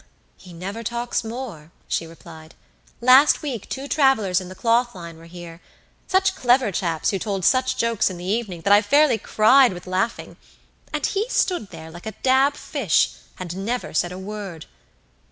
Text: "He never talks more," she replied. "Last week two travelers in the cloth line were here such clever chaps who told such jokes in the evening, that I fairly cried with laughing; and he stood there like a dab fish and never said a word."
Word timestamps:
"He 0.35 0.51
never 0.51 0.81
talks 0.81 1.23
more," 1.23 1.69
she 1.87 2.07
replied. 2.07 2.55
"Last 3.01 3.43
week 3.43 3.69
two 3.69 3.87
travelers 3.87 4.41
in 4.41 4.49
the 4.49 4.55
cloth 4.55 4.95
line 4.95 5.15
were 5.19 5.27
here 5.27 5.61
such 6.07 6.33
clever 6.33 6.71
chaps 6.71 7.11
who 7.11 7.19
told 7.19 7.45
such 7.45 7.77
jokes 7.77 8.09
in 8.09 8.17
the 8.17 8.25
evening, 8.25 8.61
that 8.61 8.73
I 8.73 8.81
fairly 8.81 9.19
cried 9.19 9.73
with 9.73 9.85
laughing; 9.85 10.37
and 10.91 11.05
he 11.05 11.29
stood 11.29 11.69
there 11.69 11.91
like 11.91 12.07
a 12.07 12.15
dab 12.23 12.55
fish 12.55 13.11
and 13.37 13.63
never 13.63 13.93
said 13.93 14.11
a 14.11 14.17
word." 14.17 14.65